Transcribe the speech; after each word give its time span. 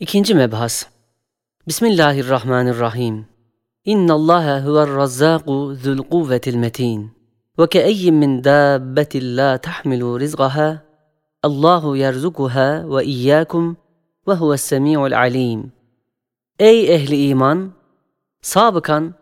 İkinci 0.00 0.34
mebhas. 0.34 0.86
Bismillahirrahmanirrahim. 1.68 3.26
İnna 3.84 4.14
Allaha 4.14 4.64
huver 4.64 4.96
razzaku 4.96 5.74
zul 5.82 5.98
kuvvetil 5.98 6.54
metin. 6.54 7.12
Ve 7.58 7.68
keeyyin 7.68 8.14
min 8.14 8.44
dabbetin 8.44 9.36
la 9.36 9.58
tahmilu 9.58 10.20
rizqaha. 10.20 10.82
Allahu 11.42 11.96
yerzukuha 11.96 12.96
ve 12.96 13.04
iyyakum 13.04 13.76
ve 14.28 14.32
huves 14.32 14.60
semi'ul 14.60 15.12
alim. 15.12 15.72
Ey 16.58 16.94
ehli 16.94 17.28
iman! 17.28 17.72
Sabıkan, 18.42 19.14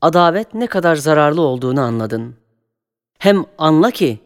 adavet 0.00 0.54
ne 0.54 0.66
kadar 0.66 0.96
zararlı 0.96 1.40
olduğunu 1.40 1.80
anladın. 1.80 2.34
Hem 3.18 3.44
anla 3.58 3.90
ki, 3.90 4.18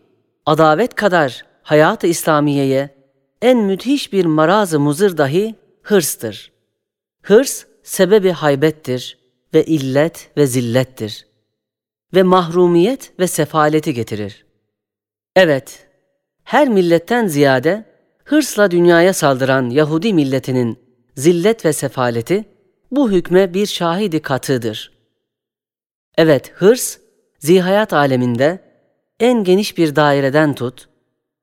adavet 0.47 0.95
kadar 0.95 1.45
hayat-ı 1.63 2.07
İslamiye'ye 2.07 2.95
en 3.43 3.59
müthiş 3.59 4.13
bir 4.13 4.25
marazı 4.25 4.81
muzır 4.81 5.17
dahi 5.17 5.61
hırstır. 5.91 6.53
Hırs 7.23 7.65
sebebi 7.83 8.31
haybettir 8.31 9.19
ve 9.55 9.65
illet 9.65 10.31
ve 10.37 10.47
zillettir. 10.47 11.27
Ve 12.15 12.23
mahrumiyet 12.23 13.13
ve 13.21 13.27
sefaleti 13.27 13.95
getirir. 13.95 14.47
Evet, 15.37 15.87
her 16.45 16.69
milletten 16.69 17.27
ziyade 17.27 17.85
hırsla 18.25 18.71
dünyaya 18.71 19.13
saldıran 19.13 19.71
Yahudi 19.71 20.15
milletinin 20.15 20.79
zillet 21.17 21.65
ve 21.65 21.73
sefaleti 21.73 22.45
bu 22.91 23.11
hükme 23.11 23.55
bir 23.55 23.67
şahidi 23.67 24.23
katıdır. 24.23 24.93
Evet, 26.19 26.53
hırs, 26.55 26.99
zihayat 27.39 27.93
aleminde 27.93 28.59
en 29.21 29.45
geniş 29.45 29.79
bir 29.79 29.97
daireden 29.97 30.55
tut, 30.55 30.89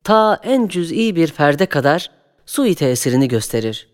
ta 0.03 0.39
en 0.43 0.67
cüz'i 0.67 1.15
bir 1.15 1.27
ferde 1.27 1.65
kadar 1.65 2.11
sui 2.45 2.75
tesirini 2.75 3.27
gösterir. 3.27 3.86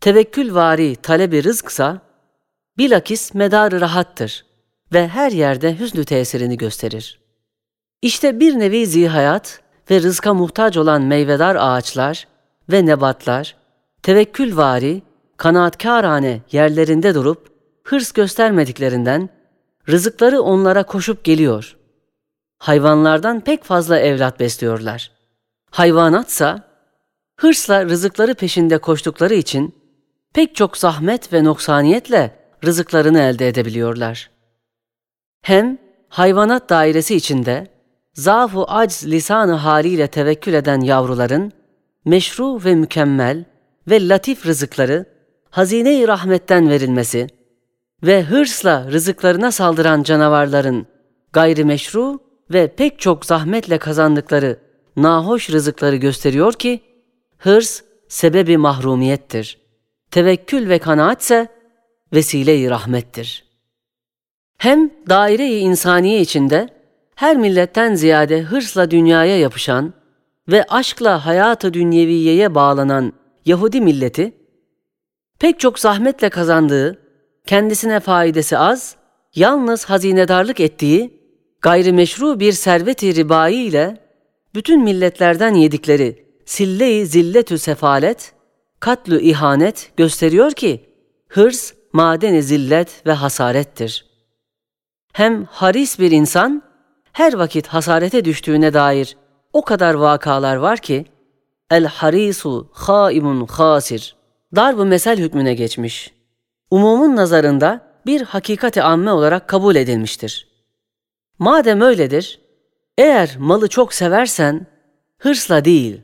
Tevekkül 0.00 0.54
vari 0.54 0.96
talebi 0.96 1.44
rızksa, 1.44 2.00
bilakis 2.78 3.34
medarı 3.34 3.80
rahattır 3.80 4.44
ve 4.92 5.08
her 5.08 5.32
yerde 5.32 5.78
hüznü 5.78 6.04
tesirini 6.04 6.56
gösterir. 6.56 7.20
İşte 8.02 8.40
bir 8.40 8.58
nevi 8.58 8.86
zihayat 8.86 9.60
ve 9.90 10.02
rızka 10.02 10.34
muhtaç 10.34 10.76
olan 10.76 11.02
meyvedar 11.02 11.56
ağaçlar 11.56 12.28
ve 12.70 12.86
nebatlar, 12.86 13.56
tevekkül 14.02 14.56
vari, 14.56 15.02
kanaatkârane 15.36 16.40
yerlerinde 16.52 17.14
durup, 17.14 17.48
hırs 17.84 18.12
göstermediklerinden, 18.12 19.28
rızıkları 19.88 20.42
onlara 20.42 20.82
koşup 20.82 21.24
geliyor. 21.24 21.76
Hayvanlardan 22.58 23.40
pek 23.40 23.64
fazla 23.64 23.98
evlat 23.98 24.40
besliyorlar. 24.40 25.10
Hayvanatsa, 25.70 26.68
hırsla 27.36 27.84
rızıkları 27.84 28.34
peşinde 28.34 28.78
koştukları 28.78 29.34
için, 29.34 29.79
pek 30.34 30.54
çok 30.54 30.76
zahmet 30.76 31.32
ve 31.32 31.44
noksaniyetle 31.44 32.36
rızıklarını 32.64 33.20
elde 33.20 33.48
edebiliyorlar. 33.48 34.30
Hem 35.42 35.78
hayvanat 36.08 36.70
dairesi 36.70 37.16
içinde 37.16 37.66
zafu 38.14 38.64
acz 38.68 39.06
lisanı 39.06 39.52
haliyle 39.52 40.06
tevekkül 40.06 40.54
eden 40.54 40.80
yavruların 40.80 41.52
meşru 42.04 42.64
ve 42.64 42.74
mükemmel 42.74 43.44
ve 43.88 44.08
latif 44.08 44.46
rızıkları 44.46 45.06
hazine-i 45.50 46.08
rahmetten 46.08 46.68
verilmesi 46.68 47.26
ve 48.02 48.22
hırsla 48.22 48.86
rızıklarına 48.92 49.52
saldıran 49.52 50.02
canavarların 50.02 50.86
gayrimeşru 51.32 52.18
ve 52.50 52.74
pek 52.74 52.98
çok 52.98 53.26
zahmetle 53.26 53.78
kazandıkları 53.78 54.58
nahoş 54.96 55.50
rızıkları 55.50 55.96
gösteriyor 55.96 56.52
ki 56.52 56.80
hırs 57.38 57.82
sebebi 58.08 58.56
mahrumiyettir 58.56 59.59
tevekkül 60.10 60.68
ve 60.68 60.78
kanaatse 60.78 61.48
vesile-i 62.12 62.70
rahmettir. 62.70 63.44
Hem 64.58 64.90
daire-i 65.08 65.58
insaniye 65.58 66.20
içinde 66.20 66.68
her 67.14 67.36
milletten 67.36 67.94
ziyade 67.94 68.42
hırsla 68.42 68.90
dünyaya 68.90 69.38
yapışan 69.38 69.94
ve 70.48 70.64
aşkla 70.64 71.26
hayatı 71.26 71.74
dünyeviyeye 71.74 72.54
bağlanan 72.54 73.12
Yahudi 73.46 73.80
milleti, 73.80 74.32
pek 75.38 75.60
çok 75.60 75.78
zahmetle 75.78 76.30
kazandığı, 76.30 76.98
kendisine 77.46 78.00
faidesi 78.00 78.58
az, 78.58 78.96
yalnız 79.34 79.84
hazinedarlık 79.84 80.60
ettiği, 80.60 81.20
gayrimeşru 81.62 82.40
bir 82.40 82.52
servet-i 82.52 83.14
ribai 83.14 83.54
ile 83.54 83.96
bütün 84.54 84.82
milletlerden 84.82 85.54
yedikleri 85.54 86.26
sille-i 86.44 87.06
zilletü 87.06 87.58
sefalet 87.58 88.32
katlü 88.80 89.20
ihanet 89.20 89.92
gösteriyor 89.96 90.52
ki 90.52 90.90
hırs 91.28 91.72
madeni 91.92 92.42
zillet 92.42 93.06
ve 93.06 93.12
hasarettir. 93.12 94.06
Hem 95.12 95.44
haris 95.44 95.98
bir 95.98 96.10
insan 96.10 96.62
her 97.12 97.32
vakit 97.32 97.66
hasarete 97.66 98.24
düştüğüne 98.24 98.74
dair 98.74 99.16
o 99.52 99.62
kadar 99.62 99.94
vakalar 99.94 100.56
var 100.56 100.78
ki 100.78 101.06
el 101.70 101.84
harisu 101.84 102.68
haimun 102.72 103.46
hasir 103.46 104.16
dar 104.56 104.78
bu 104.78 104.84
mesel 104.84 105.18
hükmüne 105.18 105.54
geçmiş. 105.54 106.12
Umumun 106.70 107.16
nazarında 107.16 107.90
bir 108.06 108.22
hakikati 108.22 108.82
amme 108.82 109.12
olarak 109.12 109.48
kabul 109.48 109.76
edilmiştir. 109.76 110.48
Madem 111.38 111.80
öyledir, 111.80 112.40
eğer 112.98 113.36
malı 113.38 113.68
çok 113.68 113.94
seversen 113.94 114.66
hırsla 115.18 115.64
değil, 115.64 116.02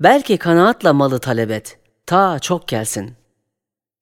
belki 0.00 0.38
kanaatla 0.38 0.92
malı 0.92 1.18
talep 1.18 1.50
et 1.50 1.79
ta 2.10 2.38
çok 2.38 2.68
gelsin. 2.68 3.12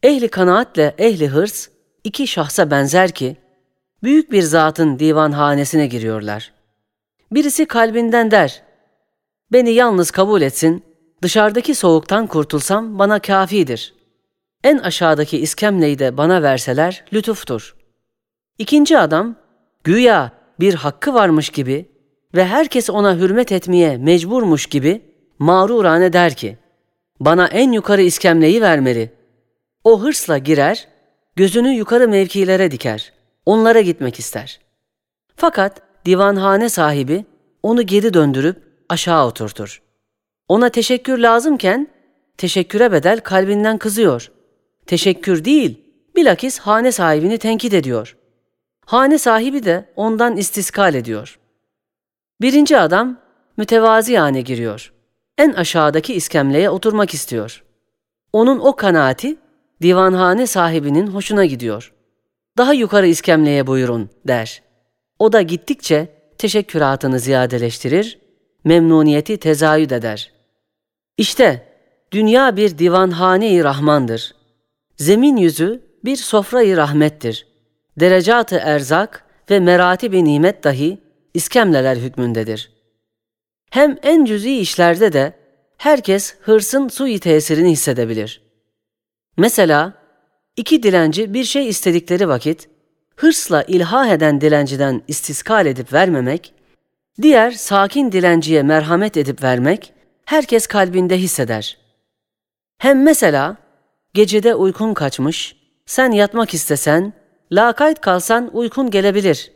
Ehli 0.03 0.29
kanaatle 0.29 0.95
ehli 0.99 1.29
hırs 1.29 1.69
iki 2.05 2.27
şahsa 2.27 2.71
benzer 2.71 3.11
ki 3.11 3.37
büyük 4.03 4.33
bir 4.33 4.43
zatın 4.43 4.99
divanhanesine 4.99 5.87
giriyorlar. 5.87 6.53
Birisi 7.33 7.67
kalbinden 7.67 8.31
der, 8.31 8.63
beni 9.53 9.71
yalnız 9.71 10.11
kabul 10.11 10.43
etsin, 10.43 10.85
dışarıdaki 11.23 11.75
soğuktan 11.75 12.27
kurtulsam 12.27 12.99
bana 12.99 13.19
kafidir. 13.19 13.95
En 14.65 14.79
aşağıdaki 14.79 15.39
iskemleyi 15.39 15.99
de 15.99 16.17
bana 16.17 16.43
verseler 16.43 17.05
lütuftur. 17.13 17.77
İkinci 18.59 18.99
adam, 18.99 19.37
güya 19.85 20.33
bir 20.61 20.75
hakkı 20.75 21.15
varmış 21.15 21.51
gibi 21.51 21.89
ve 22.35 22.47
herkes 22.47 22.91
ona 22.91 23.17
hürmet 23.17 23.53
etmeye 23.53 23.97
mecburmuş 23.97 24.67
gibi 24.67 25.03
mağrurane 25.39 26.13
der 26.13 26.35
ki, 26.35 26.59
bana 27.21 27.47
en 27.47 27.73
yukarı 27.73 28.03
iskemleyi 28.03 28.63
vermeli. 28.63 29.13
O 29.85 30.03
hırsla 30.03 30.39
girer, 30.39 30.89
gözünü 31.37 31.69
yukarı 31.69 32.09
mevkilere 32.09 32.71
diker. 32.71 33.13
Onlara 33.47 33.81
gitmek 33.81 34.19
ister. 34.19 34.61
Fakat 35.37 35.83
divanhane 36.07 36.69
sahibi 36.69 37.25
onu 37.63 37.83
geri 37.83 38.15
döndürüp 38.15 38.57
aşağı 38.89 39.27
oturtur. 39.27 39.83
Ona 40.49 40.69
teşekkür 40.69 41.19
lazımken 41.19 41.89
teşekküre 42.37 42.93
bedel 42.93 43.21
kalbinden 43.21 43.79
kızıyor. 43.79 44.33
Teşekkür 44.87 45.45
değil, 45.45 45.85
bilakis 46.17 46.59
hane 46.59 46.93
sahibini 46.93 47.39
tenkit 47.39 47.75
ediyor. 47.75 48.17
Hane 48.87 49.19
sahibi 49.19 49.65
de 49.65 49.85
ondan 49.97 50.37
istiskal 50.37 50.95
ediyor. 50.95 51.39
Birinci 52.41 52.79
adam 52.79 53.17
mütevazi 53.57 54.17
hane 54.17 54.41
giriyor 54.41 54.93
en 55.39 55.53
aşağıdaki 55.53 56.15
iskemleye 56.15 56.71
oturmak 56.71 57.15
istiyor. 57.15 57.65
Onun 58.33 58.59
o 58.59 58.77
kanaati 58.77 59.37
divanhane 59.83 60.47
sahibinin 60.47 61.07
hoşuna 61.07 61.45
gidiyor. 61.45 61.93
Daha 62.59 62.73
yukarı 62.73 63.07
iskemleye 63.07 63.67
buyurun 63.67 64.11
der. 64.29 64.63
O 65.19 65.33
da 65.33 65.43
gittikçe 65.43 66.09
teşekküratını 66.39 67.19
ziyadeleştirir, 67.19 68.19
memnuniyeti 68.65 69.37
tezayüd 69.37 69.91
eder. 69.91 70.33
İşte 71.17 71.69
dünya 72.13 72.57
bir 72.57 72.79
divanhane-i 72.79 73.65
rahmandır. 73.65 74.35
Zemin 74.97 75.37
yüzü 75.37 75.83
bir 76.05 76.17
sofra-i 76.17 76.77
rahmettir. 76.77 77.47
Derecat-ı 78.01 78.57
erzak 78.57 79.25
ve 79.51 79.61
merati 79.61 80.13
nimet 80.25 80.65
dahi 80.65 80.99
iskemleler 81.35 81.97
hükmündedir.'' 81.97 82.78
Hem 83.71 83.99
en 84.03 84.25
cüzi 84.25 84.59
işlerde 84.59 85.13
de 85.13 85.33
herkes 85.77 86.35
hırsın 86.41 86.89
sui 86.89 87.19
tesirini 87.19 87.71
hissedebilir. 87.71 88.43
Mesela 89.37 89.93
iki 90.57 90.83
dilenci 90.83 91.35
bir 91.35 91.45
şey 91.45 91.69
istedikleri 91.69 92.29
vakit 92.29 92.69
hırsla 93.17 93.63
ilha 93.63 94.13
eden 94.13 94.41
dilenciden 94.41 95.03
istiskal 95.09 95.67
edip 95.67 95.93
vermemek, 95.93 96.55
diğer 97.23 97.51
sakin 97.51 98.13
dilenciye 98.13 98.63
merhamet 98.63 99.17
edip 99.17 99.43
vermek 99.43 99.93
herkes 100.25 100.67
kalbinde 100.67 101.19
hisseder. 101.19 101.79
Hem 102.79 103.03
mesela 103.03 103.57
gecede 104.15 104.55
uykun 104.55 104.95
kaçmış, 104.95 105.57
sen 105.87 106.11
yatmak 106.11 106.55
istesen, 106.55 107.13
lakayt 107.53 108.01
kalsan 108.01 108.51
uykun 108.53 108.91
gelebilir. 108.91 109.53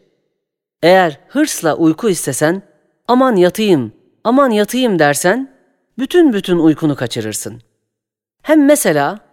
Eğer 0.83 1.21
hırsla 1.29 1.77
uyku 1.77 2.11
istesen, 2.11 2.63
aman 3.09 3.37
yatayım, 3.37 3.93
aman 4.25 4.51
yatayım 4.51 4.99
dersen 4.99 5.55
bütün 5.99 6.33
bütün 6.33 6.59
uykunu 6.59 6.97
kaçırırsın. 6.97 7.63
Hem 8.43 8.67
mesela 8.67 9.33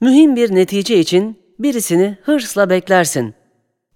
Mühim 0.00 0.36
bir 0.36 0.54
netice 0.54 0.98
için 0.98 1.42
birisini 1.58 2.18
hırsla 2.22 2.70
beklersin. 2.70 3.34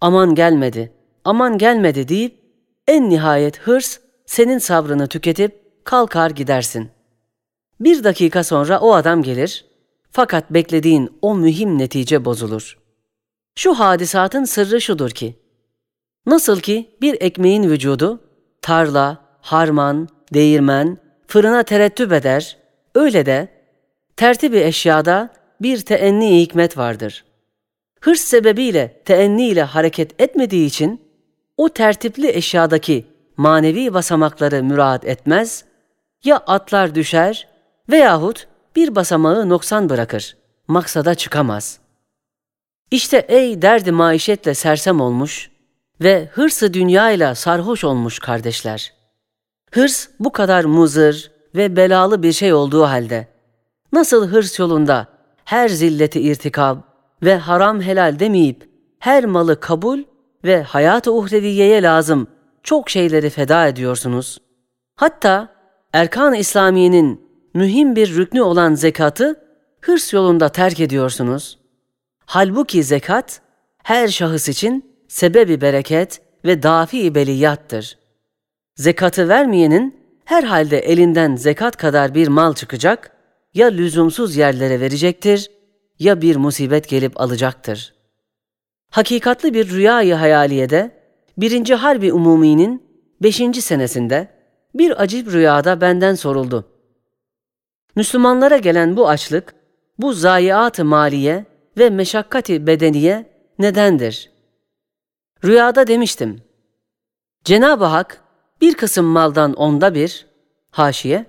Aman 0.01 0.35
gelmedi, 0.35 0.93
aman 1.25 1.59
gelmedi 1.59 2.09
deyip 2.09 2.39
en 2.89 3.11
nihayet 3.11 3.59
hırs 3.59 3.99
senin 4.27 4.59
sabrını 4.59 5.07
tüketip 5.07 5.85
kalkar 5.85 6.31
gidersin. 6.31 6.91
Bir 7.81 8.05
dakika 8.05 8.45
sonra 8.45 8.81
o 8.81 8.95
adam 8.95 9.23
gelir 9.23 9.65
fakat 10.11 10.51
beklediğin 10.51 11.19
o 11.23 11.35
mühim 11.35 11.79
netice 11.79 12.25
bozulur. 12.25 12.79
Şu 13.57 13.75
hadisatın 13.75 14.45
sırrı 14.45 14.81
şudur 14.81 15.11
ki, 15.11 15.37
nasıl 16.27 16.61
ki 16.61 16.97
bir 17.01 17.17
ekmeğin 17.21 17.71
vücudu 17.71 18.21
tarla, 18.63 19.19
harman, 19.41 20.09
değirmen, 20.35 20.99
fırına 21.27 21.63
terettüp 21.63 22.13
eder, 22.13 22.57
öyle 22.95 23.27
de 23.27 23.49
tertibi 24.17 24.59
eşyada 24.59 25.29
bir 25.61 25.81
teenni 25.81 26.41
hikmet 26.41 26.77
vardır. 26.77 27.25
Hırs 28.01 28.21
sebebiyle 28.21 29.03
teenni 29.05 29.47
ile 29.49 29.63
hareket 29.63 30.21
etmediği 30.21 30.67
için 30.67 31.01
o 31.57 31.69
tertipli 31.69 32.29
eşyadaki 32.29 33.07
manevi 33.37 33.95
basamakları 33.95 34.63
müraat 34.63 35.05
etmez, 35.05 35.65
ya 36.25 36.37
atlar 36.37 36.95
düşer 36.95 37.49
veyahut 37.91 38.47
bir 38.77 38.95
basamağı 38.95 39.49
noksan 39.49 39.89
bırakır, 39.89 40.37
maksada 40.69 41.15
çıkamaz. 41.15 41.79
İşte 42.91 43.27
ey 43.29 43.63
derdi 43.63 43.93
maişetle 43.93 44.55
sersem 44.55 45.01
olmuş 45.01 45.51
ve 46.01 46.29
hırsı 46.33 46.75
dünyayla 46.75 47.35
sarhoş 47.35 47.85
olmuş 47.85 48.19
kardeşler. 48.19 49.02
Hırs 49.73 50.09
bu 50.21 50.33
kadar 50.33 50.65
muzır 50.65 51.31
ve 51.55 51.77
belalı 51.77 52.23
bir 52.23 52.33
şey 52.33 52.53
olduğu 52.53 52.83
halde, 52.83 53.29
nasıl 53.93 54.29
hırs 54.29 54.59
yolunda 54.59 55.07
her 55.45 55.69
zilleti 55.69 56.21
irtikab 56.21 56.77
ve 57.23 57.37
haram 57.37 57.81
helal 57.81 58.19
demeyip 58.19 58.69
her 58.99 59.25
malı 59.25 59.61
kabul 59.61 59.99
ve 60.45 60.63
hayat-ı 60.63 61.13
uhreviyeye 61.13 61.83
lazım 61.83 62.27
çok 62.63 62.91
şeyleri 62.91 63.31
feda 63.31 63.67
ediyorsunuz. 63.67 64.39
Hatta 64.97 65.49
erkan-ı 65.93 66.37
İslamiye'nin 66.37 67.21
mühim 67.55 67.97
bir 67.97 68.15
rüknü 68.15 68.43
olan 68.43 68.75
zekatı 68.75 69.41
hırs 69.81 70.13
yolunda 70.13 70.49
terk 70.49 70.81
ediyorsunuz. 70.81 71.59
Halbuki 72.27 72.83
zekat 72.83 73.41
her 73.83 74.09
şahıs 74.09 74.49
için 74.49 74.95
sebebi 75.09 75.61
bereket 75.61 76.21
ve 76.45 76.63
dafi 76.63 77.15
beliyattır. 77.15 78.02
Zekatı 78.75 79.29
vermeyenin 79.29 80.03
herhalde 80.25 80.79
elinden 80.79 81.37
zekat 81.37 81.77
kadar 81.77 82.15
bir 82.15 82.29
mal 82.29 82.55
çıkacak, 82.55 83.17
ya 83.55 83.67
lüzumsuz 83.67 84.37
yerlere 84.37 84.81
verecektir 84.81 85.51
ya 85.99 86.23
bir 86.23 86.37
musibet 86.37 86.89
gelip 86.89 87.21
alacaktır. 87.21 87.95
Hakikatli 88.91 89.55
bir 89.55 89.71
rüyayı 89.71 90.15
hayaliyede, 90.15 90.91
birinci 91.39 91.75
Harbi 91.75 92.13
Umumi'nin 92.13 92.83
beşinci 93.23 93.63
senesinde 93.63 94.29
bir 94.75 95.03
acip 95.03 95.33
rüyada 95.33 95.81
benden 95.81 96.15
soruldu. 96.15 96.69
Müslümanlara 97.97 98.57
gelen 98.57 98.97
bu 98.97 99.09
açlık, 99.09 99.55
bu 99.99 100.13
zayiat-ı 100.13 100.85
maliye 100.85 101.45
ve 101.79 101.91
meşakkati 101.91 102.67
bedeniye 102.67 103.31
nedendir? 103.59 104.31
Rüyada 105.45 105.87
demiştim. 105.87 106.43
Cenab-ı 107.45 107.85
Hak 107.85 108.22
bir 108.63 108.75
kısım 108.75 109.07
maldan 109.07 109.53
onda 109.53 109.95
bir, 109.95 110.27
haşiye, 110.71 111.27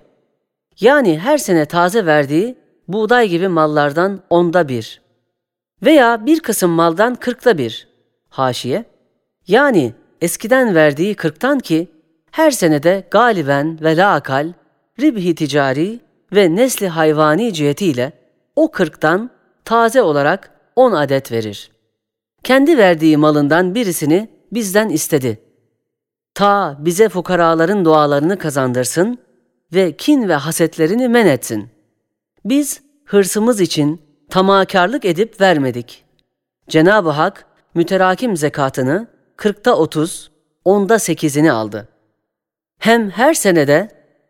yani 0.80 1.18
her 1.18 1.38
sene 1.38 1.66
taze 1.66 2.06
verdiği 2.06 2.58
buğday 2.88 3.28
gibi 3.28 3.48
mallardan 3.48 4.20
onda 4.30 4.68
bir 4.68 5.00
veya 5.82 6.26
bir 6.26 6.40
kısım 6.40 6.70
maldan 6.70 7.14
kırkta 7.14 7.58
bir, 7.58 7.88
haşiye, 8.28 8.84
yani 9.46 9.92
eskiden 10.20 10.74
verdiği 10.74 11.14
kırktan 11.14 11.58
ki 11.58 11.88
her 12.30 12.50
senede 12.50 13.08
galiben 13.10 13.78
ve 13.82 13.96
laakal 13.96 14.52
ribhi 15.00 15.34
ticari 15.34 16.00
ve 16.32 16.56
nesli 16.56 16.88
hayvani 16.88 17.52
cihetiyle 17.52 18.12
o 18.56 18.70
kırktan 18.70 19.30
taze 19.64 20.02
olarak 20.02 20.50
on 20.76 20.92
adet 20.92 21.32
verir. 21.32 21.70
Kendi 22.42 22.78
verdiği 22.78 23.16
malından 23.16 23.74
birisini 23.74 24.28
bizden 24.52 24.88
istedi. 24.88 25.43
Ta 26.34 26.76
bize 26.78 27.08
fukaraların 27.08 27.84
dualarını 27.84 28.38
kazandırsın 28.38 29.18
ve 29.74 29.96
kin 29.96 30.28
ve 30.28 30.34
hasetlerini 30.34 31.08
men 31.08 31.26
etsin. 31.26 31.68
Biz 32.44 32.82
hırsımız 33.04 33.60
için 33.60 34.02
tamakarlık 34.30 35.04
edip 35.04 35.40
vermedik. 35.40 36.04
Cenab-ı 36.68 37.10
Hak 37.10 37.46
müterakim 37.74 38.36
zekatını 38.36 39.06
kırkta 39.36 39.74
otuz, 39.76 40.30
onda 40.64 40.98
sekizini 40.98 41.52
aldı. 41.52 41.88
Hem 42.78 43.10
her 43.10 43.34
senede 43.34 43.88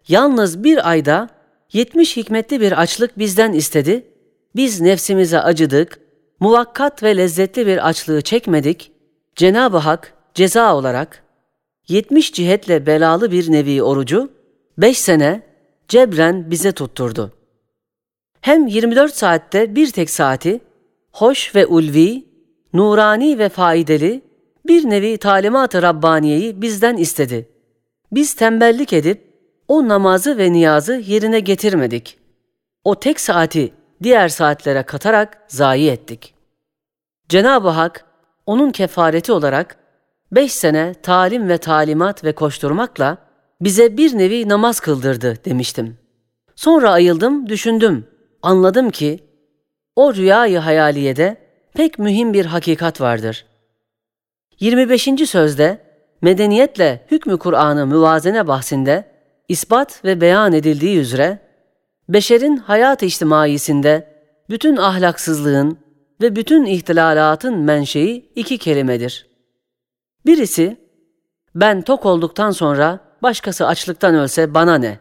yalnız 0.09 0.65
bir 0.65 0.89
ayda 0.91 1.29
yetmiş 1.73 2.17
hikmetli 2.17 2.61
bir 2.61 2.81
açlık 2.81 3.19
bizden 3.19 3.53
istedi, 3.53 4.07
biz 4.57 4.81
nefsimize 4.81 5.41
acıdık, 5.41 6.01
muvakkat 6.41 7.03
ve 7.03 7.17
lezzetli 7.17 7.67
bir 7.67 7.89
açlığı 7.89 8.23
çekmedik, 8.23 8.93
Cenab-ı 9.37 9.77
Hak 9.77 10.15
ceza 10.35 10.77
olarak 10.77 11.24
yetmiş 11.89 12.33
cihetle 12.33 12.87
belalı 12.87 13.33
bir 13.33 13.53
nevi 13.53 13.83
orucu 13.83 14.31
beş 14.79 14.99
sene 14.99 15.43
cebren 15.89 16.51
bize 16.51 16.73
tutturdu. 16.73 17.33
Hem 18.41 18.67
24 18.67 19.15
saatte 19.15 19.75
bir 19.75 19.91
tek 19.91 20.11
saati 20.11 20.61
hoş 21.13 21.55
ve 21.55 21.67
ulvi, 21.67 22.25
nurani 22.73 23.39
ve 23.39 23.49
faydalı 23.49 24.21
bir 24.67 24.91
nevi 24.91 25.19
talimat-ı 25.19 25.83
Rabbaniye'yi 25.83 26.63
bizden 26.63 26.97
istedi. 26.97 27.49
Biz 28.13 28.35
tembellik 28.35 28.93
edip 28.93 29.35
o 29.69 29.89
namazı 29.89 30.39
ve 30.39 30.53
niyazı 30.53 30.93
yerine 30.95 31.41
getirmedik. 31.41 32.19
O 32.85 33.01
tek 33.01 33.21
saati 33.21 33.73
diğer 34.03 34.29
saatlere 34.29 34.83
katarak 34.83 35.45
zayi 35.49 35.91
ettik. 35.91 36.35
Cenab-ı 37.29 37.69
Hak 37.69 38.05
onun 38.47 38.71
kefareti 38.71 39.33
olarak 39.33 39.84
beş 40.35 40.53
sene 40.53 40.95
talim 40.95 41.49
ve 41.49 41.59
talimat 41.59 42.25
ve 42.25 42.33
koşturmakla 42.33 43.19
bize 43.61 43.97
bir 43.97 44.19
nevi 44.19 44.49
namaz 44.49 44.81
kıldırdı 44.81 45.39
demiştim. 45.45 45.99
Sonra 46.57 46.91
ayıldım, 46.91 47.49
düşündüm. 47.49 48.07
Anladım 48.43 48.91
ki 48.91 49.19
o 49.97 50.15
rüyayı 50.15 50.59
hayaliyede 50.59 51.37
pek 51.75 51.99
mühim 51.99 52.33
bir 52.33 52.47
hakikat 52.47 53.01
vardır. 53.01 53.47
25. 54.61 55.03
sözde 55.27 55.79
medeniyetle 56.23 57.07
hükmü 57.11 57.39
Kur'an'ı 57.39 57.87
müvazene 57.87 58.47
bahsinde 58.47 59.05
ispat 59.49 60.05
ve 60.05 60.21
beyan 60.21 60.53
edildiği 60.53 60.99
üzere 60.99 61.39
beşerin 62.09 62.57
hayat-ı 62.57 63.07
içtimaisinde 63.07 64.15
bütün 64.51 64.77
ahlaksızlığın 64.77 65.79
ve 66.23 66.37
bütün 66.37 66.65
ihtilalatın 66.65 67.59
menşei 67.59 68.31
iki 68.35 68.59
kelimedir. 68.59 69.34
Birisi, 70.27 70.77
ben 71.55 71.83
tok 71.83 72.07
olduktan 72.07 72.51
sonra 72.51 73.01
başkası 73.23 73.67
açlıktan 73.67 74.15
ölse 74.15 74.55
bana 74.55 74.79
ne? 74.79 74.99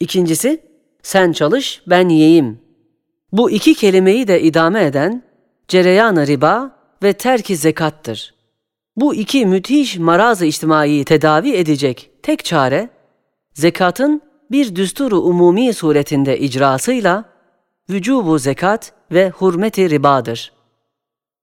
İkincisi, 0.00 0.62
sen 1.02 1.32
çalış 1.32 1.82
ben 1.86 2.08
yiyeyim. 2.08 2.60
Bu 3.32 3.50
iki 3.50 3.74
kelimeyi 3.74 4.28
de 4.28 4.42
idame 4.42 4.84
eden 4.84 5.22
cereyan 5.68 6.16
riba 6.16 6.76
ve 7.02 7.12
terki 7.12 7.56
zekattır. 7.56 8.34
Bu 8.96 9.14
iki 9.14 9.46
müthiş 9.46 9.98
marazı 9.98 10.46
içtimai 10.46 11.04
tedavi 11.04 11.52
edecek 11.52 12.10
tek 12.22 12.44
çare, 12.44 12.88
zekatın 13.54 14.22
bir 14.50 14.76
düsturu 14.76 15.20
umumi 15.20 15.74
suretinde 15.74 16.38
icrasıyla 16.38 17.24
vücubu 17.90 18.38
zekat 18.38 18.92
ve 19.12 19.30
hurmeti 19.30 19.90
ribadır. 19.90 20.52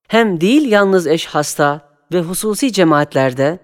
Hem 0.07 0.41
değil 0.41 0.71
yalnız 0.71 1.07
eş 1.07 1.25
hasta 1.25 1.90
ve 2.11 2.21
hususi 2.21 2.73
cemaatlerde, 2.73 3.59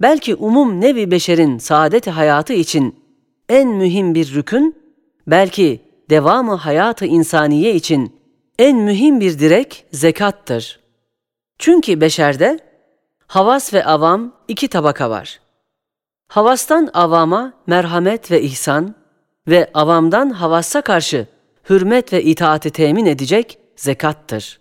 belki 0.00 0.34
umum 0.34 0.80
nevi 0.80 1.10
beşerin 1.10 1.58
saadeti 1.58 2.10
hayatı 2.10 2.52
için 2.52 3.04
en 3.48 3.68
mühim 3.68 4.14
bir 4.14 4.34
rükün, 4.34 4.76
belki 5.26 5.80
devamı 6.10 6.54
hayatı 6.54 7.06
insaniye 7.06 7.74
için 7.74 8.20
en 8.58 8.76
mühim 8.76 9.20
bir 9.20 9.38
direk 9.38 9.86
zekattır. 9.92 10.80
Çünkü 11.58 12.00
beşerde 12.00 12.58
havas 13.26 13.74
ve 13.74 13.84
avam 13.84 14.32
iki 14.48 14.68
tabaka 14.68 15.10
var. 15.10 15.40
Havastan 16.28 16.90
avama 16.94 17.52
merhamet 17.66 18.30
ve 18.30 18.42
ihsan 18.42 18.94
ve 19.48 19.70
avamdan 19.74 20.30
havassa 20.30 20.80
karşı 20.82 21.26
hürmet 21.70 22.12
ve 22.12 22.22
itaati 22.22 22.70
temin 22.70 23.06
edecek 23.06 23.58
zekattır. 23.76 24.60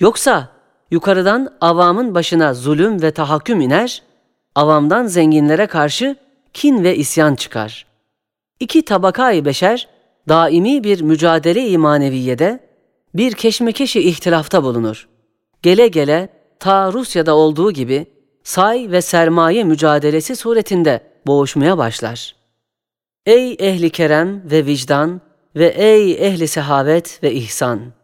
Yoksa 0.00 0.57
yukarıdan 0.90 1.56
avamın 1.60 2.14
başına 2.14 2.54
zulüm 2.54 3.02
ve 3.02 3.10
tahakküm 3.10 3.60
iner, 3.60 4.02
avamdan 4.54 5.06
zenginlere 5.06 5.66
karşı 5.66 6.16
kin 6.52 6.84
ve 6.84 6.96
isyan 6.96 7.34
çıkar. 7.34 7.86
İki 8.60 8.84
tabakayı 8.84 9.44
beşer, 9.44 9.88
daimi 10.28 10.84
bir 10.84 11.00
mücadele-i 11.00 11.78
maneviyede 11.78 12.60
bir 13.14 13.32
keşmekeşi 13.32 14.00
ihtilafta 14.00 14.64
bulunur. 14.64 15.08
Gele 15.62 15.88
gele 15.88 16.28
ta 16.58 16.92
Rusya'da 16.92 17.34
olduğu 17.34 17.72
gibi 17.72 18.06
say 18.42 18.90
ve 18.90 19.02
sermaye 19.02 19.64
mücadelesi 19.64 20.36
suretinde 20.36 21.00
boğuşmaya 21.26 21.78
başlar. 21.78 22.36
Ey 23.26 23.56
ehli 23.58 23.90
kerem 23.90 24.50
ve 24.50 24.66
vicdan 24.66 25.20
ve 25.56 25.66
ey 25.66 26.12
ehli 26.12 26.48
sehavet 26.48 27.22
ve 27.22 27.32
ihsan! 27.32 27.97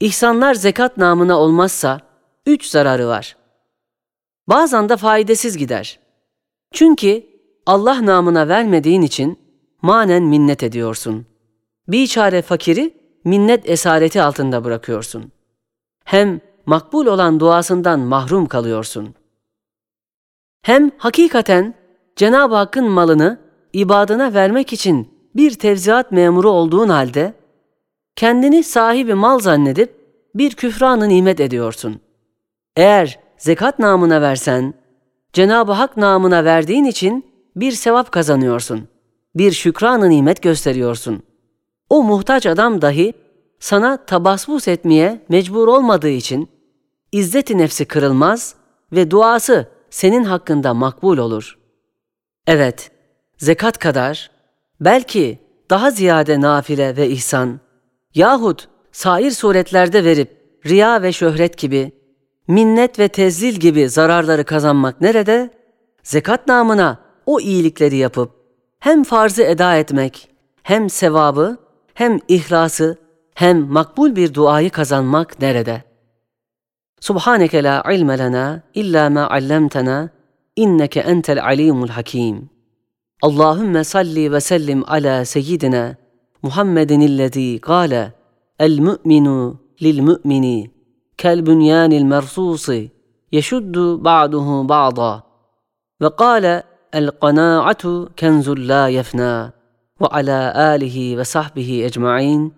İhsanlar 0.00 0.54
zekat 0.54 0.96
namına 0.96 1.38
olmazsa 1.38 2.00
üç 2.46 2.66
zararı 2.66 3.06
var. 3.06 3.36
Bazen 4.48 4.88
de 4.88 4.96
faydasız 4.96 5.56
gider. 5.56 5.98
Çünkü 6.72 7.26
Allah 7.66 8.06
namına 8.06 8.48
vermediğin 8.48 9.02
için 9.02 9.38
manen 9.82 10.22
minnet 10.22 10.62
ediyorsun. 10.62 11.26
Bir 11.88 12.06
çare 12.06 12.42
fakiri 12.42 12.94
minnet 13.24 13.70
esareti 13.70 14.22
altında 14.22 14.64
bırakıyorsun. 14.64 15.32
Hem 16.04 16.40
makbul 16.66 17.06
olan 17.06 17.40
duasından 17.40 18.00
mahrum 18.00 18.46
kalıyorsun. 18.46 19.14
Hem 20.62 20.90
hakikaten 20.98 21.74
Cenab-ı 22.16 22.54
Hakk'ın 22.54 22.90
malını 22.90 23.40
ibadına 23.72 24.34
vermek 24.34 24.72
için 24.72 25.10
bir 25.36 25.54
tevziat 25.54 26.12
memuru 26.12 26.50
olduğun 26.50 26.88
halde 26.88 27.34
kendini 28.16 28.64
sahibi 28.64 29.14
mal 29.14 29.38
zannedip 29.38 29.96
bir 30.34 30.54
küfranı 30.54 31.08
nimet 31.08 31.40
ediyorsun. 31.40 32.00
Eğer 32.76 33.18
zekat 33.38 33.78
namına 33.78 34.20
versen, 34.22 34.74
Cenab-ı 35.32 35.72
Hak 35.72 35.96
namına 35.96 36.44
verdiğin 36.44 36.84
için 36.84 37.26
bir 37.56 37.72
sevap 37.72 38.12
kazanıyorsun. 38.12 38.88
Bir 39.34 39.52
şükranı 39.52 40.10
nimet 40.10 40.42
gösteriyorsun. 40.42 41.22
O 41.90 42.02
muhtaç 42.02 42.46
adam 42.46 42.82
dahi 42.82 43.12
sana 43.60 44.04
tabasbus 44.06 44.68
etmeye 44.68 45.20
mecbur 45.28 45.68
olmadığı 45.68 46.08
için 46.08 46.48
izzeti 47.12 47.58
nefsi 47.58 47.84
kırılmaz 47.84 48.54
ve 48.92 49.10
duası 49.10 49.68
senin 49.90 50.24
hakkında 50.24 50.74
makbul 50.74 51.18
olur. 51.18 51.58
Evet, 52.46 52.90
zekat 53.38 53.78
kadar, 53.78 54.30
belki 54.80 55.38
daha 55.70 55.90
ziyade 55.90 56.40
nafile 56.40 56.96
ve 56.96 57.08
ihsan 57.08 57.60
yahut 58.16 58.68
sair 58.92 59.30
suretlerde 59.30 60.04
verip 60.04 60.60
riya 60.66 61.02
ve 61.02 61.12
şöhret 61.12 61.58
gibi, 61.58 61.92
minnet 62.48 62.98
ve 62.98 63.08
tezlil 63.08 63.54
gibi 63.54 63.88
zararları 63.88 64.44
kazanmak 64.44 65.00
nerede? 65.00 65.50
Zekat 66.02 66.48
namına 66.48 66.98
o 67.26 67.40
iyilikleri 67.40 67.96
yapıp 67.96 68.30
hem 68.78 69.04
farzı 69.04 69.42
eda 69.42 69.76
etmek, 69.76 70.28
hem 70.62 70.90
sevabı, 70.90 71.56
hem 71.94 72.18
ihlası, 72.28 72.96
hem 73.34 73.58
makbul 73.58 74.16
bir 74.16 74.34
duayı 74.34 74.70
kazanmak 74.70 75.40
nerede? 75.40 75.82
Subhaneke 77.00 77.62
la 77.62 77.92
ilme 77.92 78.18
lena 78.18 78.62
illa 78.74 79.10
ma 79.10 79.30
allamtana 79.30 80.08
inneke 80.56 81.00
entel 81.00 81.44
alimul 81.44 81.88
hakim. 81.88 82.50
Allahümme 83.22 83.84
salli 83.84 84.32
ve 84.32 84.40
sellim 84.40 84.90
ala 84.90 85.24
seyyidina 85.24 85.96
محمد 86.44 86.92
الذي 86.92 87.58
قال 87.58 88.10
المؤمن 88.60 89.54
للمؤمن 89.80 90.66
كالبنيان 91.18 91.92
المرصوص 91.92 92.70
يشد 93.32 93.78
بعضه 93.78 94.62
بعضا. 94.62 95.22
وقال 96.00 96.62
القناعة 96.94 98.08
كنز 98.18 98.48
لا 98.50 98.88
يفنى 98.88 99.52
وعلى 100.00 100.52
آله 100.56 101.20
وصحبه 101.20 101.82
أجمعين 101.86 102.52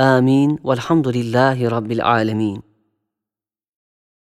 آمين 0.00 0.58
والحمد 0.64 1.08
لله 1.08 1.68
رب 1.68 1.92
العالمين. 1.92 2.65